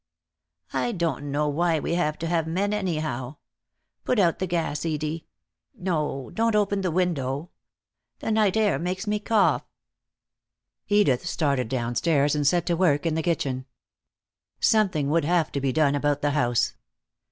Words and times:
"I 0.73 0.93
don't 0.93 1.29
know 1.31 1.47
why 1.47 1.79
we 1.79 1.93
have 1.93 2.17
to 2.17 2.25
have 2.27 2.47
men, 2.47 2.73
anyhow. 2.73 3.35
Put 4.03 4.17
out 4.17 4.39
the 4.39 4.47
gas, 4.47 4.83
Edie. 4.83 5.27
No, 5.75 6.31
don't 6.33 6.55
open 6.55 6.81
the 6.81 6.89
window. 6.89 7.51
The 8.17 8.31
night 8.31 8.57
air 8.57 8.79
makes 8.79 9.05
me 9.05 9.19
cough." 9.19 9.61
Edith 10.87 11.27
started 11.27 11.69
downstairs 11.69 12.33
and 12.35 12.47
set 12.47 12.65
to 12.65 12.75
work 12.75 13.05
in 13.05 13.13
the 13.13 13.21
kitchen. 13.21 13.67
Something 14.59 15.07
would 15.11 15.23
have 15.23 15.51
to 15.51 15.61
be 15.61 15.71
done 15.71 15.93
about 15.93 16.23
the 16.23 16.31
house. 16.31 16.73